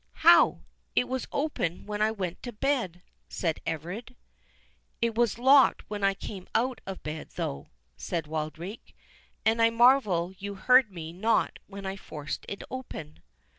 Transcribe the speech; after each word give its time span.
"How! 0.25 0.63
it 0.95 1.07
was 1.07 1.27
open 1.31 1.85
when 1.85 2.01
I 2.01 2.09
went 2.09 2.41
to 2.41 2.51
bed," 2.51 3.03
said 3.29 3.59
Everard. 3.67 4.15
"It 4.99 5.13
was 5.13 5.37
locked 5.37 5.87
when 5.91 6.03
I 6.03 6.15
came 6.15 6.47
out 6.55 6.81
of 6.87 7.03
bed, 7.03 7.29
though," 7.35 7.67
said 7.97 8.25
Wildrake, 8.25 8.95
"and 9.45 9.61
I 9.61 9.69
marvel 9.69 10.33
you 10.39 10.55
heard 10.55 10.91
me 10.91 11.13
not 11.13 11.59
when 11.67 11.85
I 11.85 11.97
forced 11.97 12.47
it 12.49 12.63
open." 12.71 13.19